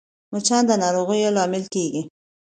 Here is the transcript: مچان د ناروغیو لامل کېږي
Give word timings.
مچان 0.31 0.63
د 0.67 0.71
ناروغیو 0.83 1.33
لامل 1.35 1.63
کېږي 1.73 2.01